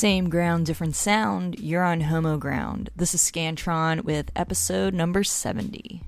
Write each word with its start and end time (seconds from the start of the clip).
Same 0.00 0.30
ground, 0.30 0.64
different 0.64 0.96
sound. 0.96 1.60
You're 1.60 1.84
on 1.84 2.00
Homoground. 2.00 2.88
This 2.96 3.14
is 3.14 3.20
Scantron 3.20 4.02
with 4.02 4.30
episode 4.34 4.94
number 4.94 5.22
70. 5.22 6.00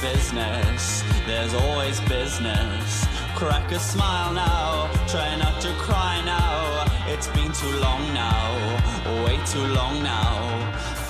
Business. 0.00 1.02
There's 1.26 1.54
always 1.54 2.00
business. 2.00 3.06
Crack 3.36 3.70
a 3.72 3.78
smile 3.78 4.32
now, 4.32 4.90
try 5.06 5.36
not 5.36 5.60
to 5.62 5.72
cry 5.74 6.22
now. 6.24 6.84
It's 7.06 7.28
been 7.28 7.52
too 7.52 7.74
long 7.78 8.02
now, 8.14 9.24
way 9.24 9.38
too 9.46 9.66
long 9.78 10.02
now. 10.02 10.36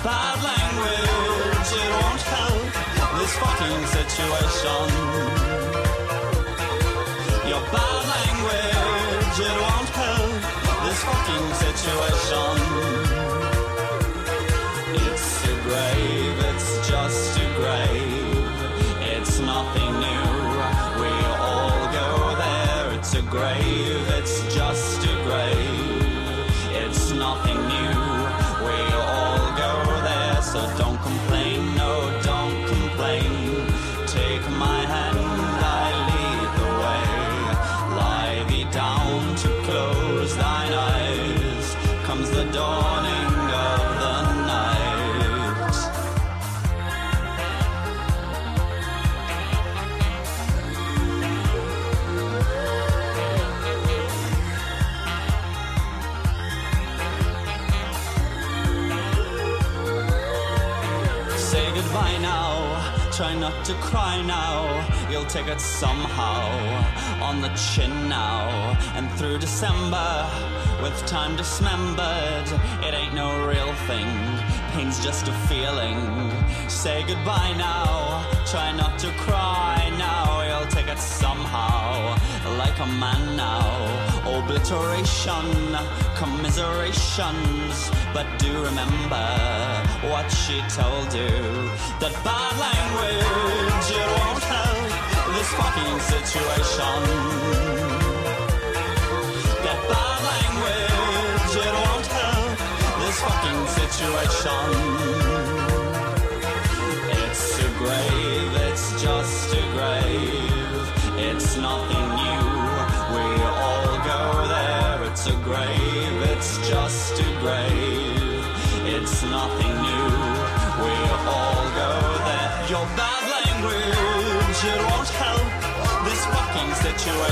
Bad 0.03 0.37
language, 0.51 1.71
it 1.83 1.91
won't 1.99 2.23
help 2.35 2.63
this 3.19 3.35
fucking 3.43 3.83
situation. 3.97 4.87
Your 7.51 7.63
bad 7.75 8.03
language, 8.17 9.39
it 9.49 9.57
won't 9.65 9.91
help 10.03 10.33
this 10.85 11.01
fucking 11.09 11.47
situation. 11.65 12.60
Cry 63.91 64.23
now. 64.23 64.87
You'll 65.11 65.31
take 65.37 65.49
it 65.49 65.61
somehow, 65.61 66.41
on 67.21 67.41
the 67.41 67.49
chin 67.55 68.09
now. 68.09 68.49
And 68.95 69.11
through 69.19 69.39
December, 69.39 70.11
with 70.81 70.97
time 71.07 71.37
dismembered, 71.37 72.49
it 72.87 72.95
ain't 72.95 73.15
no 73.15 73.29
real 73.47 73.73
thing. 73.89 74.09
Pain's 74.73 75.03
just 75.03 75.27
a 75.27 75.33
feeling. 75.49 76.01
Say 76.69 77.05
goodbye 77.05 77.55
now, 77.59 78.25
try 78.47 78.71
not 78.73 78.97
to 79.01 79.11
cry 79.27 79.93
now. 79.99 80.27
You'll 80.49 80.71
take 80.71 80.87
it 80.87 80.99
somehow, 80.99 82.17
like 82.59 82.79
a 82.79 82.87
man 82.87 83.37
now. 83.37 83.67
Obliteration, 84.39 85.47
commiserations, 86.15 87.91
but 88.15 88.27
do 88.39 88.53
remember 88.63 89.90
what 90.03 90.31
she 90.31 90.61
told 90.69 91.13
you. 91.13 91.29
That 92.01 92.15
bad 92.25 92.55
language, 92.67 93.89
it 94.01 94.09
won't 94.17 94.45
help 94.55 94.91
this 95.35 95.51
fucking 95.61 96.01
situation. 96.13 97.01
That 99.65 99.81
bad 99.91 100.21
language, 100.33 101.53
it 101.67 101.75
won't 101.81 102.07
help 102.07 102.59
this 103.01 103.21
fucking 103.21 103.61
situation. 103.79 105.20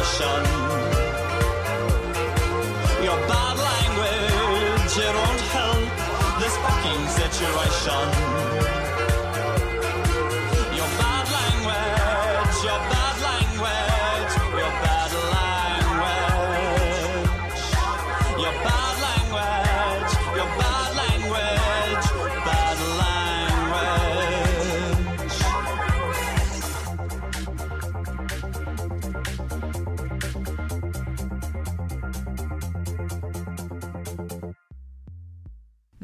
Situation. 0.08 0.77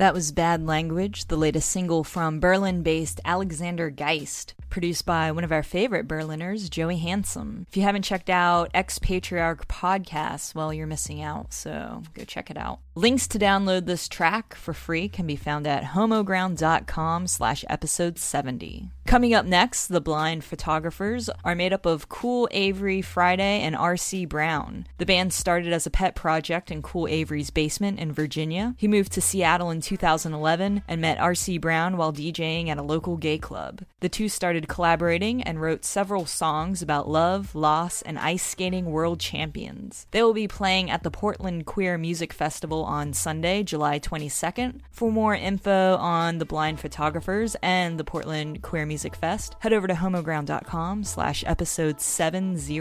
That 0.05 0.12
was 0.12 0.33
Bad 0.33 0.67
Language, 0.67 1.29
the 1.29 1.37
latest 1.39 1.71
single 1.71 2.05
from 2.05 2.39
Berlin 2.39 2.83
based 2.83 3.23
Alexander 3.25 3.89
Geist, 3.89 4.53
produced 4.69 5.06
by 5.06 5.33
one 5.33 5.45
of 5.45 5.51
our 5.51 5.62
favorite 5.62 6.06
Berliners, 6.06 6.69
Joey 6.69 6.99
Handsome. 6.99 7.65
If 7.71 7.79
you 7.79 7.85
haven't 7.85 8.03
checked 8.03 8.29
out 8.29 8.71
Ex 8.75 8.99
Patriarch 8.99 9.67
Podcast, 9.67 10.55
well, 10.55 10.75
you're 10.75 10.87
missing 10.87 11.23
out, 11.23 11.55
so 11.55 12.03
go 12.12 12.25
check 12.25 12.51
it 12.51 12.59
out. 12.59 12.81
Links 12.96 13.26
to 13.26 13.41
download 13.41 13.87
this 13.87 14.08
track 14.08 14.55
for 14.55 14.73
free 14.73 15.08
can 15.08 15.26
be 15.26 15.35
found 15.35 15.67
at 15.67 15.82
homoground.com 15.82 17.26
slash 17.26 17.64
episode 17.69 18.20
70. 18.20 18.88
Coming 19.05 19.35
up 19.35 19.44
next, 19.44 19.88
the 19.88 20.00
blind 20.00 20.44
photographers 20.44 21.29
are 21.44 21.55
made 21.55 21.73
up 21.73 21.87
of 21.87 22.08
Cool 22.08 22.49
Avery 22.52 23.02
Friday 23.02 23.61
and 23.61 23.76
R.C. 23.76 24.25
Brown. 24.25 24.87
The 24.99 25.06
band 25.06 25.32
started 25.32 25.73
as 25.73 25.87
a 25.87 25.91
pet 25.91 26.14
project 26.14 26.70
in 26.70 26.82
Cool 26.82 27.08
Avery's 27.08 27.50
basement 27.50 27.99
in 27.99 28.12
Virginia. 28.12 28.75
He 28.79 28.88
moved 28.88 29.12
to 29.12 29.20
Seattle 29.20 29.70
in 29.70 29.81
2011 29.81 30.85
and 30.88 31.00
met 31.00 31.19
R.C. 31.19 31.58
Brown 31.58 31.97
while 31.97 32.12
DJing 32.12 32.69
at 32.69 32.79
a 32.79 32.82
local 32.82 33.17
gay 33.17 33.38
club. 33.38 33.85
The 34.00 34.08
two 34.08 34.29
started 34.29 34.69
collaborating 34.69 35.43
and 35.43 35.61
wrote 35.61 35.85
several 35.85 36.26
songs 36.26 36.81
about 36.81 37.08
love, 37.08 37.55
loss, 37.55 38.02
and 38.02 38.19
ice 38.19 38.44
skating 38.44 38.87
world 38.87 39.20
champions. 39.20 40.06
They 40.12 40.23
will 40.23 40.32
be 40.32 40.49
playing 40.49 40.90
at 40.90 41.02
the 41.02 41.11
Portland 41.11 41.67
Queer 41.67 41.99
Music 41.99 42.32
Festival 42.32 42.84
on 42.85 43.13
Sunday, 43.13 43.63
July 43.63 43.99
22nd. 43.99 44.81
For 44.93 45.11
more 45.11 45.35
info 45.35 45.97
on 45.97 46.39
the 46.39 46.45
blind 46.45 46.79
photographers 46.79 47.57
and 47.63 47.99
the 47.99 48.05
Portland 48.05 48.63
Queer 48.63 48.87
Music 48.87 49.17
Fest, 49.17 49.57
head 49.59 49.73
over 49.73 49.89
to 49.89 49.95
homoground.com 49.95 51.05
slash 51.05 51.43
episode 51.47 52.01
70. 52.01 52.81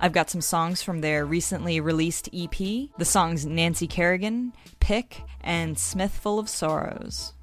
I've 0.00 0.12
got 0.12 0.30
some 0.30 0.40
songs 0.40 0.82
from 0.82 1.00
their 1.00 1.26
recently 1.26 1.80
released 1.80 2.28
EP, 2.32 2.56
the 2.56 3.04
songs 3.04 3.44
Nancy 3.44 3.86
Kerrigan, 3.86 4.52
Pick, 4.80 5.22
and 5.42 5.78
Smith 5.78 6.16
Full 6.16 6.38
of 6.38 6.48
Sorrows. 6.48 7.33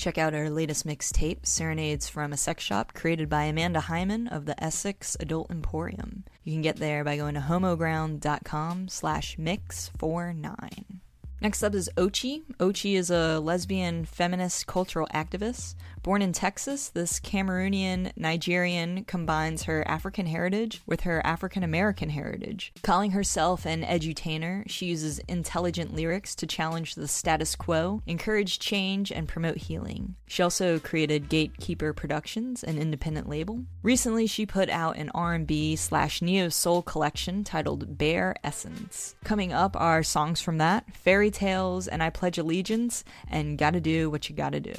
Check 0.00 0.16
out 0.16 0.32
our 0.32 0.48
latest 0.48 0.86
mixtape, 0.86 1.44
Serenades 1.44 2.08
from 2.08 2.32
a 2.32 2.36
Sex 2.38 2.64
Shop, 2.64 2.94
created 2.94 3.28
by 3.28 3.44
Amanda 3.44 3.80
Hyman 3.80 4.28
of 4.28 4.46
the 4.46 4.58
Essex 4.64 5.14
Adult 5.20 5.50
Emporium. 5.50 6.24
You 6.42 6.54
can 6.54 6.62
get 6.62 6.76
there 6.76 7.04
by 7.04 7.18
going 7.18 7.34
to 7.34 7.40
homoground.com 7.40 8.88
slash 8.88 9.36
mix49. 9.36 11.00
Next 11.42 11.62
up 11.62 11.74
is 11.74 11.90
Ochi. 11.98 12.44
Ochi 12.58 12.94
is 12.96 13.10
a 13.10 13.40
lesbian 13.40 14.06
feminist 14.06 14.66
cultural 14.66 15.06
activist. 15.12 15.74
Born 16.02 16.22
in 16.22 16.32
Texas, 16.32 16.88
this 16.88 17.20
Cameroonian 17.20 18.12
Nigerian 18.16 19.04
combines 19.04 19.64
her 19.64 19.86
African 19.86 20.24
heritage 20.24 20.80
with 20.86 21.02
her 21.02 21.20
African 21.26 21.62
American 21.62 22.08
heritage. 22.08 22.72
Calling 22.82 23.10
herself 23.10 23.66
an 23.66 23.82
edutainer, 23.82 24.64
she 24.66 24.86
uses 24.86 25.18
intelligent 25.28 25.94
lyrics 25.94 26.34
to 26.36 26.46
challenge 26.46 26.94
the 26.94 27.06
status 27.06 27.54
quo, 27.54 28.02
encourage 28.06 28.58
change, 28.58 29.12
and 29.12 29.28
promote 29.28 29.58
healing. 29.58 30.14
She 30.26 30.42
also 30.42 30.78
created 30.78 31.28
Gatekeeper 31.28 31.92
Productions, 31.92 32.64
an 32.64 32.78
independent 32.78 33.28
label. 33.28 33.66
Recently, 33.82 34.26
she 34.26 34.46
put 34.46 34.70
out 34.70 34.96
an 34.96 35.10
R&B 35.14 35.76
slash 35.76 36.22
neo 36.22 36.48
soul 36.48 36.80
collection 36.80 37.44
titled 37.44 37.98
Bare 37.98 38.34
Essence. 38.42 39.16
Coming 39.22 39.52
up 39.52 39.76
are 39.78 40.02
songs 40.02 40.40
from 40.40 40.56
that, 40.56 40.96
Fairy 40.96 41.30
Tales, 41.30 41.86
and 41.86 42.02
I 42.02 42.08
Pledge 42.08 42.38
Allegiance, 42.38 43.04
and 43.28 43.58
Gotta 43.58 43.82
Do 43.82 44.08
What 44.08 44.30
You 44.30 44.34
Gotta 44.34 44.60
Do. 44.60 44.72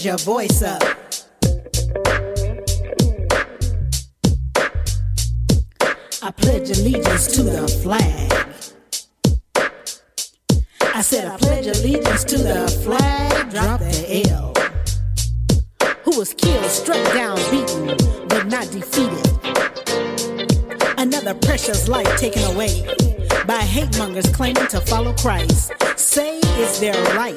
Raise 0.00 0.04
your 0.04 0.18
voice 0.18 0.62
up. 0.62 0.82
I 6.22 6.30
pledge 6.30 6.70
allegiance 6.70 7.26
to 7.28 7.42
the 7.42 7.68
flag. 7.82 8.30
I 10.94 11.02
said 11.02 11.26
I 11.28 11.36
pledge 11.38 11.66
allegiance 11.66 12.24
to 12.24 12.38
the 12.38 12.68
flag, 12.84 13.50
drop 13.50 13.80
the 13.80 14.28
L 14.30 14.54
who 16.04 16.18
was 16.18 16.34
killed, 16.34 16.70
struck 16.70 17.02
down, 17.12 17.36
beaten, 17.50 17.86
but 18.28 18.46
not 18.46 18.70
defeated. 18.70 19.26
Another 20.98 21.34
precious 21.34 21.88
life 21.88 22.16
taken 22.16 22.42
away 22.52 22.84
by 23.46 23.60
hate 23.60 23.96
mongers 23.98 24.28
claiming 24.30 24.66
to 24.68 24.80
follow 24.80 25.12
Christ. 25.14 25.72
Say 25.96 26.38
it's 26.42 26.80
their 26.80 26.94
right 27.16 27.36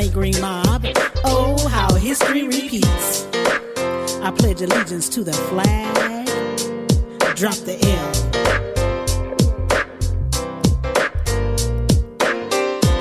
an 0.00 0.40
mob. 0.40 0.86
Oh, 1.24 1.68
how 1.68 1.94
history 1.94 2.44
repeats. 2.44 3.26
I 4.22 4.32
pledge 4.34 4.62
allegiance 4.62 5.10
to 5.10 5.22
the 5.22 5.32
flag, 5.32 6.26
drop 7.36 7.56
the 7.68 7.76
L. 7.84 8.10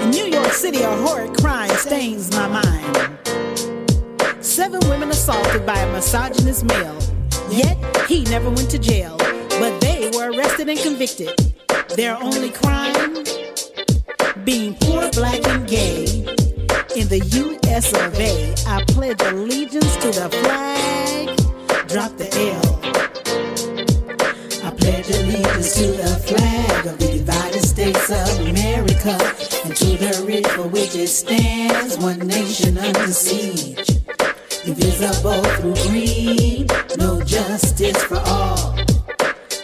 In 0.04 0.10
New 0.12 0.26
York 0.26 0.52
City, 0.52 0.82
a 0.82 0.92
horrid 0.98 1.38
crime 1.40 1.70
stains 1.78 2.32
my 2.36 2.48
mind. 2.48 3.18
Seven 4.44 4.82
women 4.90 5.10
assaulted 5.10 5.66
by 5.66 5.80
a 5.80 5.94
misogynist 5.94 6.66
male. 6.66 7.00
Yet 7.50 7.78
he 8.08 8.24
never 8.26 8.50
went 8.50 8.70
to 8.72 8.78
jail, 8.78 9.16
but 9.18 9.80
they 9.80 10.12
were 10.14 10.32
arrested 10.32 10.68
and 10.68 10.78
convicted. 10.78 11.32
Their 11.96 12.22
only 12.22 12.50
crime? 12.50 13.24
Being 14.44 14.76
poor, 14.76 15.10
black, 15.12 15.48
and 15.48 15.66
gay. 15.68 16.49
In 16.96 17.08
the 17.08 17.20
US 17.20 17.94
of 17.94 18.20
A, 18.20 18.56
I 18.66 18.84
pledge 18.88 19.22
allegiance 19.22 19.96
to 19.98 20.08
the 20.08 20.28
flag. 20.42 21.28
Drop 21.88 22.18
the 22.18 22.28
L. 22.36 22.80
I 24.66 24.72
pledge 24.72 25.08
allegiance 25.12 25.76
to 25.76 25.92
the 25.92 26.16
flag 26.26 26.88
of 26.88 26.98
the 26.98 27.18
United 27.18 27.64
States 27.64 28.10
of 28.10 28.40
America 28.48 29.16
and 29.66 29.76
to 29.76 29.86
the 29.98 30.24
rich 30.26 30.48
for 30.48 30.68
which 30.68 30.96
it 30.96 31.10
stands, 31.10 32.00
one 32.00 32.20
nation 32.20 32.80
under 32.80 33.14
siege. 33.14 34.02
Invisible 34.66 35.44
through 35.62 35.76
greed, 35.90 36.72
no 36.98 37.22
justice 37.22 38.02
for 38.04 38.20
all. 38.26 38.76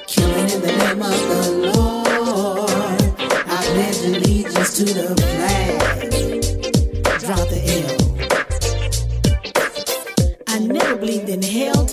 Killing 0.06 0.50
in 0.52 0.62
the 0.62 0.76
name 0.78 1.02
of 1.02 1.20
the 1.28 1.72
Lord. 1.74 3.02
I 3.50 3.64
pledge 3.74 4.02
allegiance 4.06 4.78
to 4.78 4.86
the 4.86 5.35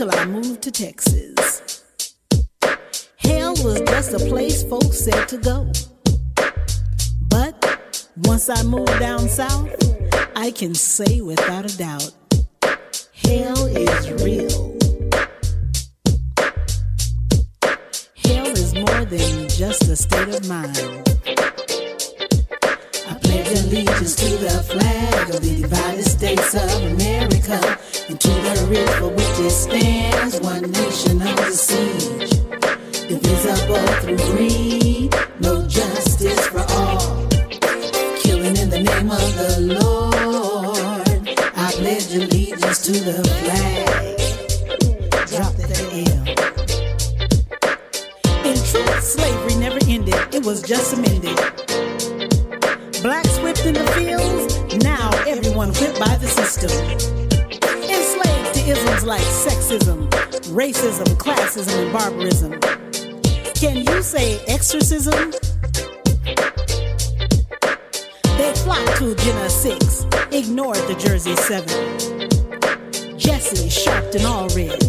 till 0.02 0.18
I 0.18 0.24
moved 0.24 0.62
to 0.62 0.72
Texas. 0.72 1.84
Hell 3.18 3.54
was 3.62 3.80
just 3.82 4.12
a 4.12 4.18
place 4.18 4.64
folks 4.64 4.98
said 4.98 5.28
to 5.28 5.38
go. 5.38 5.70
But 7.28 8.08
once 8.24 8.48
I 8.48 8.64
moved 8.64 8.98
down 8.98 9.28
south, 9.28 9.70
I 10.34 10.50
can 10.50 10.74
say 10.74 11.20
without 11.20 11.72
a 11.72 11.78
doubt, 11.78 12.10
hell 13.14 13.66
is 13.66 14.10
real. 14.24 14.76
Hell 18.24 18.46
is 18.46 18.74
more 18.74 19.04
than 19.04 19.48
just 19.48 19.82
a 19.82 19.94
state 19.94 20.34
of 20.34 20.48
mind. 20.48 21.51
Pledge 23.32 23.64
allegiance 23.64 24.14
to 24.16 24.28
the 24.36 24.62
flag 24.62 25.30
of 25.34 25.40
the 25.40 25.62
divided 25.62 26.04
States 26.04 26.54
of 26.54 26.70
America 26.92 27.78
and 28.10 28.20
to 28.20 28.28
the 28.28 28.96
for 28.98 29.08
which 29.08 29.38
it 29.40 29.50
stands, 29.50 30.38
one 30.40 30.70
nation 30.70 31.22
under 31.22 31.50
siege. 31.50 32.28
Divisible 33.08 33.86
through 34.02 34.18
greed, 34.36 35.14
no 35.40 35.66
justice 35.66 36.46
for 36.48 36.62
all. 36.76 37.26
Killing 38.18 38.54
in 38.58 38.68
the 38.68 38.82
name 38.84 39.10
of 39.10 39.36
the 39.40 39.60
Lord. 39.80 41.08
I 41.56 41.72
pledge 41.72 42.14
allegiance 42.14 42.82
to 42.84 42.92
the 42.92 43.24
flag. 43.40 44.18
Drop 45.28 45.54
the 45.56 45.64
L. 46.04 46.22
In 48.44 48.56
truth, 48.56 49.02
slavery 49.02 49.54
never 49.54 49.78
ended, 49.88 50.34
it 50.34 50.44
was 50.44 50.60
just 50.60 50.92
amended. 50.92 51.38
Blacks 53.02 53.36
whipped 53.40 53.66
in 53.66 53.74
the 53.74 53.84
fields, 53.96 54.76
now 54.84 55.10
everyone 55.26 55.70
whipped 55.70 55.98
by 55.98 56.14
the 56.18 56.28
system. 56.28 56.70
Enslaved 57.82 58.54
to 58.54 58.60
isms 58.60 59.04
like 59.04 59.22
sexism, 59.22 60.08
racism, 60.54 61.06
classism, 61.16 61.82
and 61.82 61.92
barbarism. 61.92 62.60
Can 63.54 63.84
you 63.84 64.02
say 64.02 64.38
exorcism? 64.46 65.32
They 68.38 68.54
flocked 68.62 68.98
to 68.98 69.16
Jena 69.16 69.50
6, 69.50 70.04
ignored 70.30 70.76
the 70.86 70.94
Jersey 70.96 71.34
7. 71.34 73.18
Jesse, 73.18 73.68
sharp 73.68 74.14
and 74.14 74.24
all 74.24 74.46
red. 74.50 74.80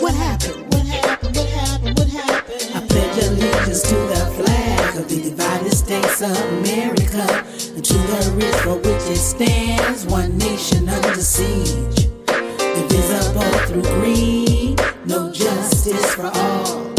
What 0.00 0.14
happened? 0.14 0.72
What 0.72 0.86
happened? 0.86 1.36
What 1.36 1.48
happened? 1.48 1.98
What 1.98 2.08
happened? 2.08 2.70
I 2.74 2.80
pledge 2.86 3.24
allegiance 3.24 3.82
to 3.82 3.94
the 3.94 4.32
flag 4.36 4.47
of 4.98 5.08
the 5.08 5.22
divided 5.22 5.72
states 5.72 6.22
of 6.22 6.36
America 6.58 7.48
the 7.76 8.34
rich 8.36 8.54
for 8.62 8.76
which 8.76 9.04
it 9.10 9.16
stands, 9.16 10.06
one 10.06 10.36
nation 10.38 10.88
under 10.88 11.14
siege. 11.14 12.08
Divisible 12.26 13.42
through 13.66 13.82
greed, 14.00 14.80
no 15.06 15.30
justice 15.32 16.14
for 16.14 16.30
all. 16.34 16.92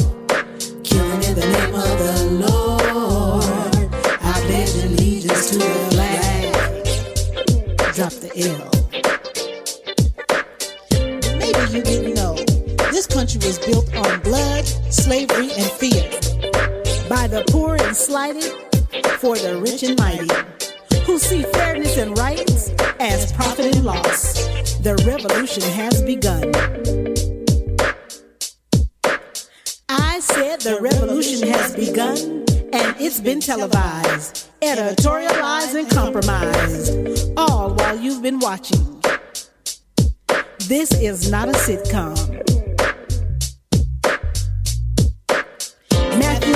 Killing 0.83 1.23
in 1.23 1.35
the 1.35 1.45
name 1.55 1.75
of 1.75 1.99
the 1.99 2.13
Lord. 2.47 3.75
I 4.21 4.33
pledge 4.47 4.75
allegiance 4.85 5.49
to 5.51 5.57
the 5.57 5.65
flag. 5.91 6.53
Drop 7.95 8.13
the 8.23 8.31
L. 8.47 8.69
Maybe 11.37 11.61
you 11.75 11.83
didn't 11.83 12.13
know. 12.13 12.35
This 12.91 13.07
country 13.07 13.39
was 13.45 13.59
built 13.59 13.93
on 13.95 14.21
blood, 14.21 14.65
slavery, 14.89 15.51
and 15.51 15.71
fear. 15.71 16.48
By 17.09 17.27
the 17.27 17.43
poor 17.49 17.75
and 17.75 17.97
slighted, 17.97 18.43
for 19.17 19.35
the 19.35 19.59
rich 19.59 19.81
and 19.81 19.97
mighty, 19.97 20.27
who 21.05 21.17
see 21.17 21.41
fairness 21.41 21.97
and 21.97 22.15
rights 22.15 22.69
as 22.99 23.31
profit 23.33 23.75
and 23.75 23.83
loss. 23.83 24.45
The 24.83 24.95
revolution 25.07 25.63
has 25.63 26.03
begun. 26.03 26.53
I 29.89 30.19
said 30.19 30.61
the 30.61 30.79
revolution 30.81 31.47
has 31.47 31.75
begun, 31.75 32.45
and 32.73 32.95
it's 32.99 33.19
been 33.19 33.39
televised, 33.39 34.47
editorialized, 34.61 35.79
and 35.79 35.89
compromised, 35.89 37.33
all 37.35 37.73
while 37.73 37.99
you've 37.99 38.21
been 38.21 38.37
watching. 38.37 39.01
This 40.67 40.93
is 41.01 41.31
not 41.31 41.49
a 41.49 41.53
sitcom. 41.53 42.58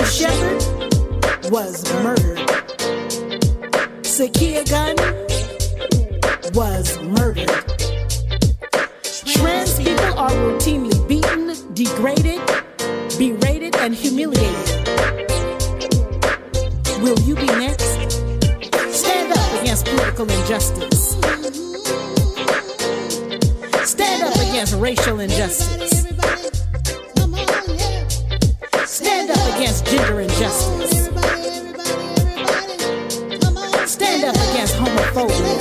Matthew 0.03 0.27
Shepard 0.27 1.49
was 1.49 1.93
murdered. 2.03 2.37
Sakia 4.01 4.67
Gunn 4.69 4.97
was 6.53 6.99
murdered. 6.99 7.47
Trans 9.25 9.77
people 9.77 10.19
are 10.19 10.29
routinely 10.31 11.07
beaten, 11.07 11.55
degraded, 11.73 12.41
berated, 13.17 13.77
and 13.77 13.95
humiliated. 13.95 14.87
Will 17.01 17.19
you 17.21 17.35
be 17.35 17.45
next? 17.45 17.93
Stand 18.91 19.31
up 19.31 19.61
against 19.61 19.85
political 19.85 20.29
injustice. 20.29 21.11
Stand 23.89 24.23
up 24.23 24.35
against 24.35 24.75
racial 24.75 25.21
injustice. 25.21 26.03
Against 29.63 29.85
gender 29.85 30.19
injustice. 30.19 31.05
Stand 33.89 34.25
up 34.25 34.35
against 34.35 34.75
homophobia. 34.75 35.59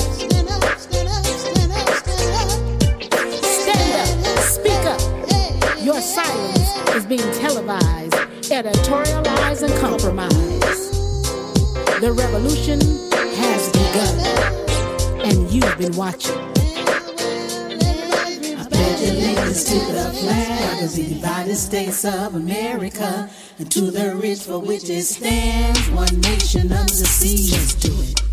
Stand 3.45 3.95
up. 4.01 4.39
Speak 4.41 4.85
up. 4.87 5.01
Your 5.85 6.01
silence 6.01 6.97
is 6.97 7.07
being 7.07 7.33
televised, 7.35 8.15
editorialized, 8.51 9.63
and 9.63 9.75
compromised. 9.81 10.95
The 12.01 12.13
revolution 12.13 12.81
has 13.37 13.71
begun, 13.71 14.19
and 15.25 15.49
you've 15.53 15.79
been 15.79 15.95
watching. 15.97 16.41
I 18.59 18.67
pledge 18.69 19.01
allegiance 19.09 19.63
to 19.63 19.75
the 19.75 20.11
flag 20.21 20.83
of 20.83 20.93
the 20.93 21.03
United 21.03 21.55
States 21.55 22.05
of 22.05 22.35
America 22.35 23.31
and 23.63 23.71
to 23.71 23.93
the 23.93 24.17
rich 24.17 24.41
for 24.41 24.59
which 24.59 24.91
it 24.91 25.05
stands, 25.05 25.89
one 25.91 26.21
nation 26.21 26.73
under 26.73 26.93
siege. 26.93 27.53
Just 27.53 27.81
do 27.81 27.93
it. 28.01 28.32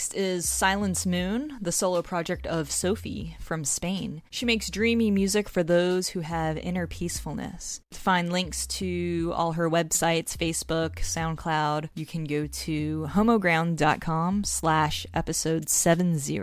Next 0.00 0.14
is 0.14 0.48
Silence 0.48 1.04
Moon, 1.04 1.58
the 1.60 1.70
solo 1.70 2.00
project 2.00 2.46
of 2.46 2.70
Sophie 2.70 3.36
from 3.38 3.66
Spain. 3.66 4.22
She 4.30 4.46
makes 4.46 4.70
dreamy 4.70 5.10
music 5.10 5.46
for 5.46 5.62
those 5.62 6.08
who 6.08 6.20
have 6.20 6.56
inner 6.56 6.86
peacefulness. 6.86 7.82
To 7.90 8.00
find 8.00 8.32
links 8.32 8.66
to 8.78 9.30
all 9.36 9.52
her 9.52 9.68
websites, 9.68 10.38
Facebook, 10.38 11.00
SoundCloud, 11.00 11.90
you 11.94 12.06
can 12.06 12.24
go 12.24 12.46
to 12.46 13.08
homoground.com 13.10 14.44
slash 14.44 15.06
episode 15.12 15.68
70. 15.68 16.40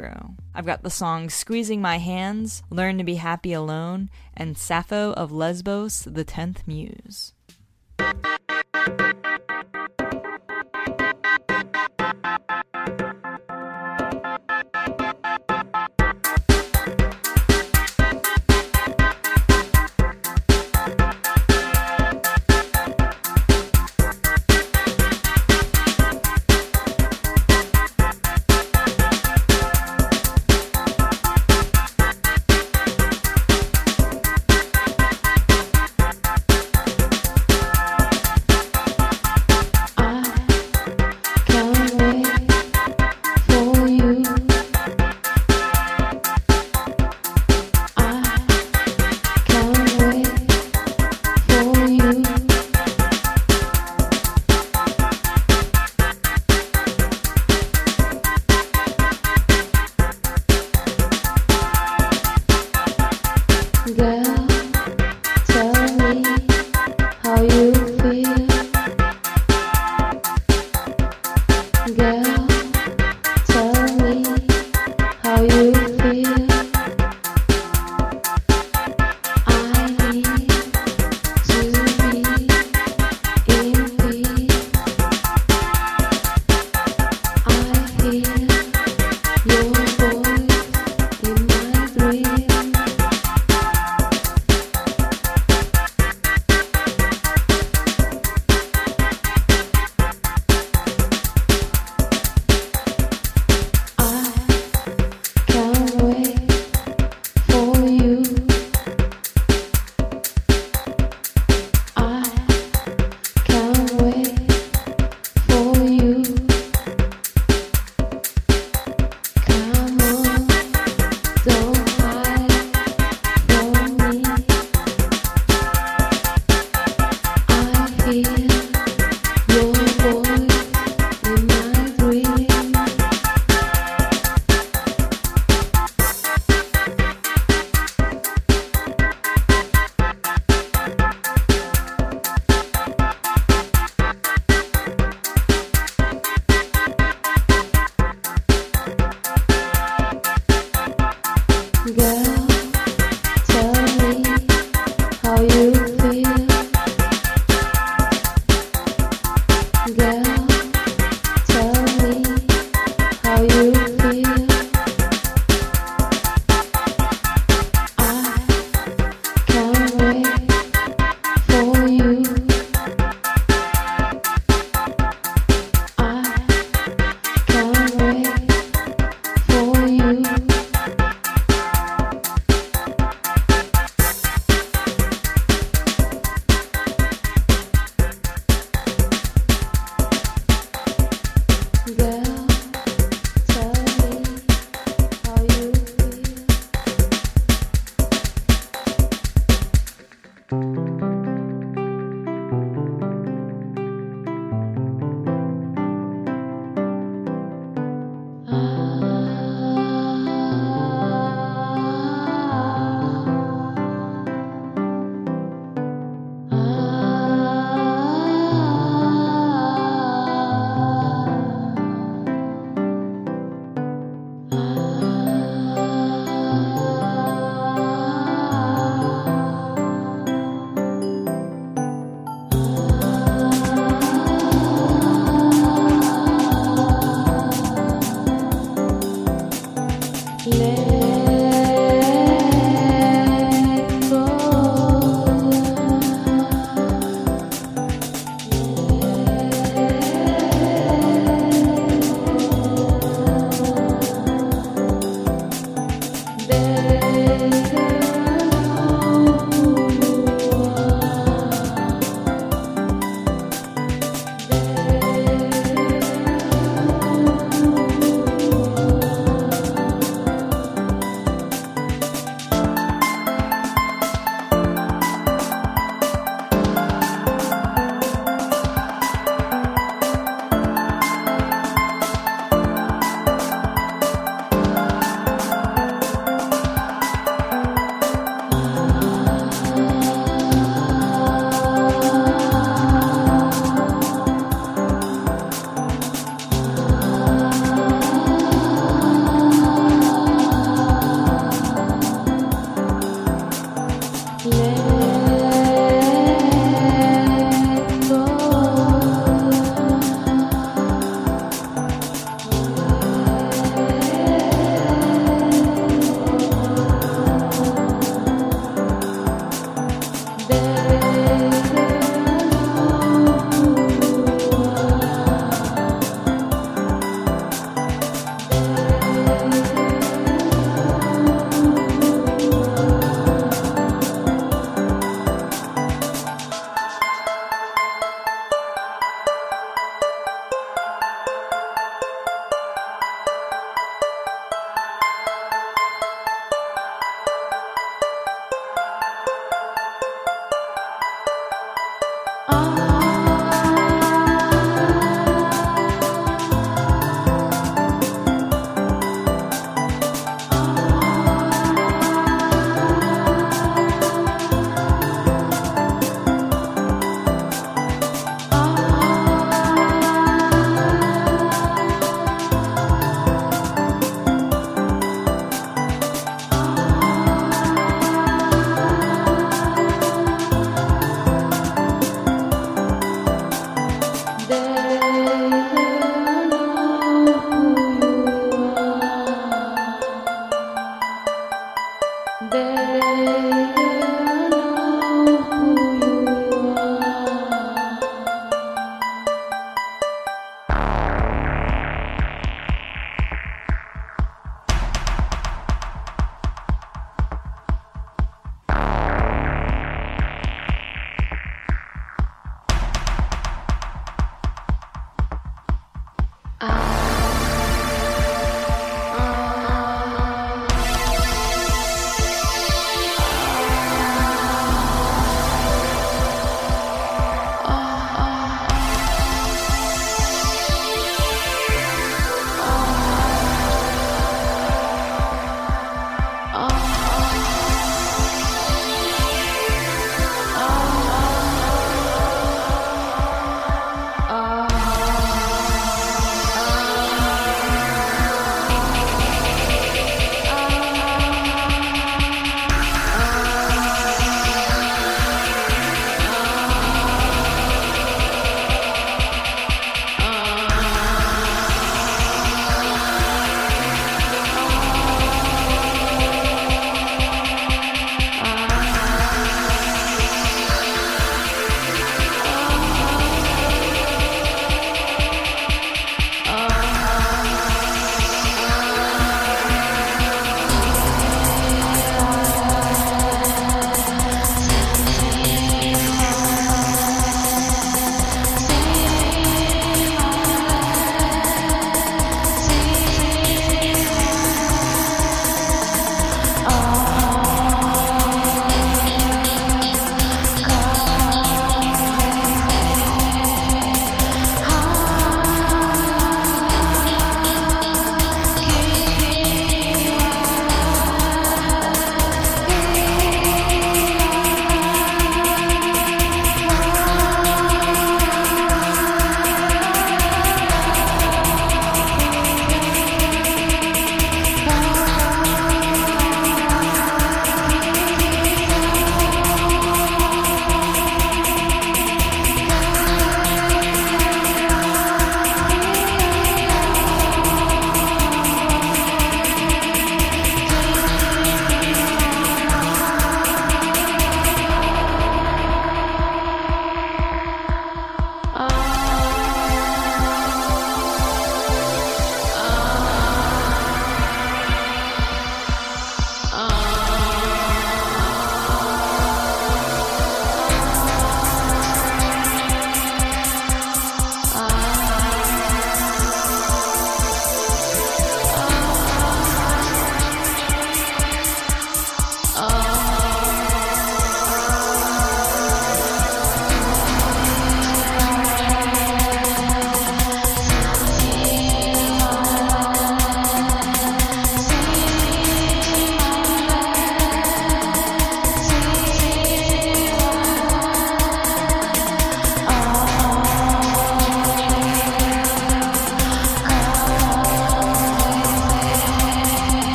I've 0.53 0.67
got 0.67 0.83
the 0.83 0.91
songs 0.91 1.33
Squeezing 1.33 1.81
My 1.81 1.97
Hands, 1.97 2.61
Learn 2.69 2.99
to 2.99 3.03
Be 3.03 3.15
Happy 3.15 3.53
Alone, 3.53 4.11
and 4.35 4.55
Sappho 4.55 5.13
of 5.13 5.31
Lesbos, 5.31 6.01
the 6.01 6.23
Tenth 6.23 6.61
Muse. 6.67 7.33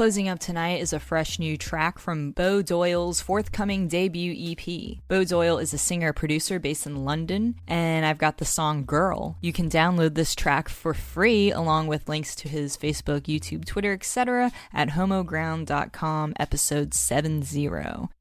Closing 0.00 0.30
up 0.30 0.38
tonight 0.38 0.80
is 0.80 0.94
a 0.94 0.98
fresh 0.98 1.38
new 1.38 1.58
track 1.58 1.98
from 1.98 2.30
Bo 2.30 2.62
Doyle's 2.62 3.20
forthcoming 3.20 3.86
debut 3.86 4.32
EP. 4.32 4.96
Bo 5.08 5.24
Doyle 5.24 5.58
is 5.58 5.74
a 5.74 5.78
singer 5.78 6.14
producer 6.14 6.58
based 6.58 6.86
in 6.86 7.04
London, 7.04 7.56
and 7.68 8.06
I've 8.06 8.16
got 8.16 8.38
the 8.38 8.46
song 8.46 8.86
Girl. 8.86 9.36
You 9.42 9.52
can 9.52 9.68
download 9.68 10.14
this 10.14 10.34
track 10.34 10.70
for 10.70 10.94
free 10.94 11.52
along 11.52 11.88
with 11.88 12.08
links 12.08 12.34
to 12.36 12.48
his 12.48 12.78
Facebook, 12.78 13.24
YouTube, 13.24 13.66
Twitter, 13.66 13.92
etc. 13.92 14.52
at 14.72 14.88
homoground.com 14.88 16.32
episode 16.40 16.94
70. 16.94 17.68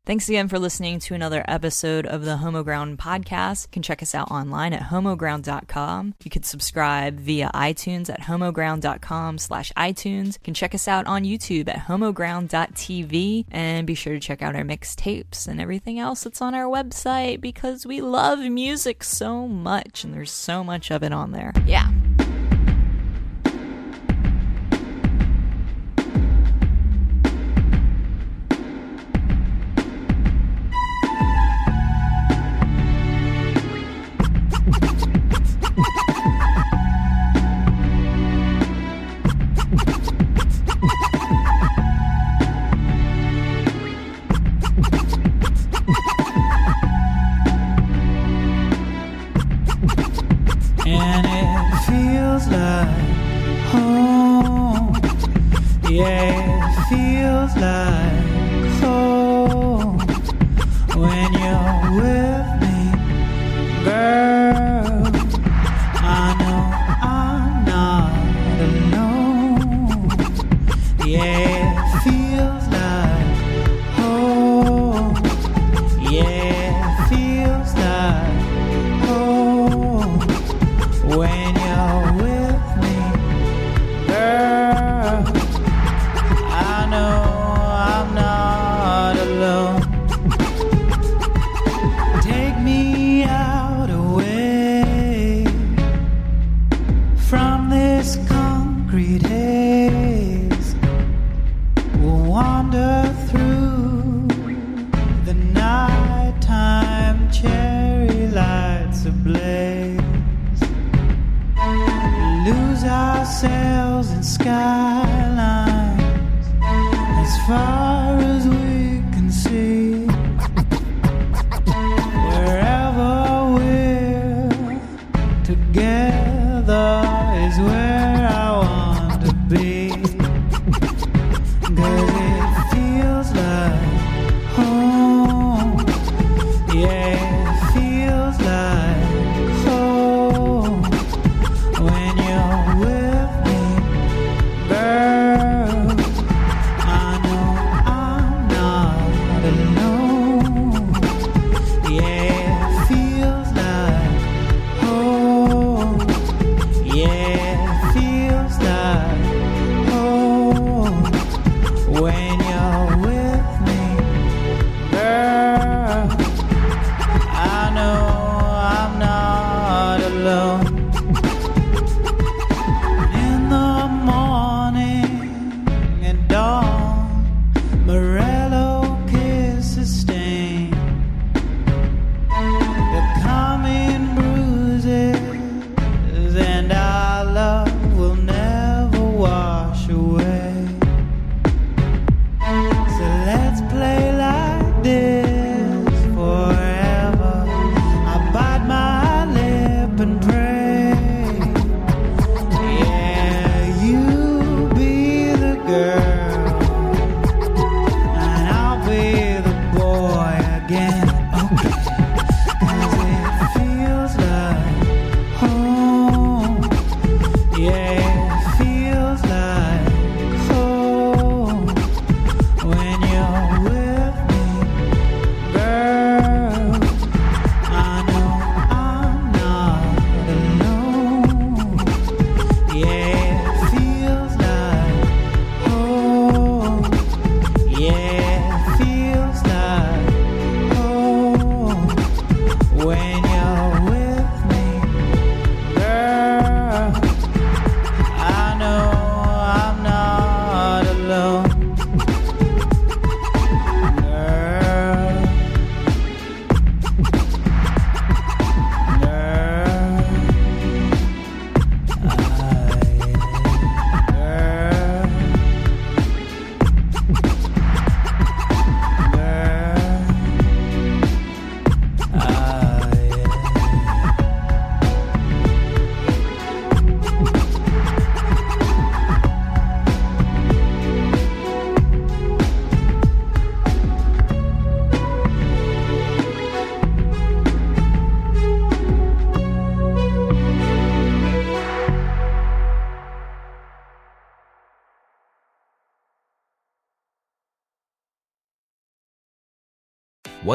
Thanks 0.10 0.28
again 0.28 0.48
for 0.48 0.58
listening 0.58 0.98
to 1.02 1.14
another 1.14 1.46
episode 1.48 2.08
of 2.08 2.26
the 2.26 2.38
Homoground 2.38 2.98
podcast. 2.98 3.68
You 3.68 3.72
can 3.74 3.84
check 3.84 4.02
us 4.02 4.16
out 4.16 4.32
online 4.32 4.74
at 4.74 4.82
homoground.com. 4.82 6.16
You 6.24 6.32
can 6.32 6.42
subscribe 6.42 7.20
via 7.20 7.52
iTunes 7.54 8.10
at 8.10 8.22
homoground.com 8.22 9.38
slash 9.38 9.72
iTunes. 9.74 10.34
You 10.34 10.40
can 10.44 10.56
check 10.56 10.74
us 10.74 10.88
out 10.88 11.06
on 11.06 11.26
YouTube 11.26 11.68
at 11.70 11.86
homoground.tv 11.86 13.46
and 13.52 13.86
be 13.86 13.94
sure 13.94 14.14
to 14.14 14.20
check 14.20 14.42
out 14.42 14.56
our 14.56 14.64
mixtapes 14.64 15.48
and 15.48 15.62
everything 15.62 16.00
else 16.00 16.24
that's 16.24 16.42
on 16.42 16.56
our 16.56 16.66
website 16.66 17.40
because 17.40 17.86
we 17.86 18.02
love 18.02 18.40
music 18.40 19.04
so 19.04 19.48
much 19.48 20.04
and 20.04 20.12
there's 20.12 20.32
so 20.32 20.64
much 20.64 20.90
of 20.90 21.04
it 21.04 21.14
on 21.14 21.34
there. 21.34 21.54
Yeah. 21.68 21.92